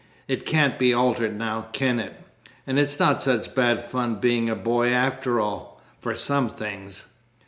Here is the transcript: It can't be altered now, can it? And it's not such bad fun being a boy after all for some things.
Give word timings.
It 0.27 0.47
can't 0.47 0.79
be 0.79 0.95
altered 0.95 1.37
now, 1.37 1.67
can 1.73 1.99
it? 1.99 2.19
And 2.65 2.79
it's 2.79 2.99
not 2.99 3.21
such 3.21 3.53
bad 3.53 3.85
fun 3.85 4.15
being 4.15 4.49
a 4.49 4.55
boy 4.55 4.89
after 4.89 5.39
all 5.39 5.79
for 5.99 6.15
some 6.15 6.49
things. 6.49 7.05